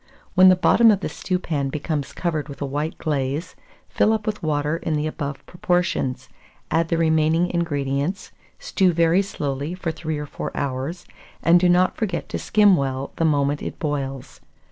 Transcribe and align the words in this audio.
When 0.33 0.49
the 0.49 0.55
bottom 0.55 0.89
of 0.89 1.01
the 1.01 1.09
stewpan 1.09 1.69
becomes 1.69 2.11
covered 2.11 2.49
with 2.49 2.59
a 2.59 2.65
white 2.65 2.97
glaze, 2.97 3.55
fill 3.87 4.13
up 4.13 4.25
with 4.25 4.41
water 4.41 4.77
in 4.77 4.95
the 4.95 5.05
above 5.05 5.45
proportion; 5.45 6.15
add 6.71 6.87
the 6.87 6.97
remaining 6.97 7.51
ingredients, 7.51 8.31
stew 8.57 8.93
very 8.93 9.21
slowly 9.21 9.75
for 9.75 9.91
3 9.91 10.17
or 10.17 10.25
4 10.25 10.57
hours, 10.57 11.05
and 11.43 11.59
do 11.59 11.69
not 11.69 11.97
forget 11.97 12.27
to 12.29 12.39
skim 12.39 12.75
well 12.75 13.11
the 13.17 13.25
moment 13.25 13.61
it 13.61 13.77
boils. 13.77 14.41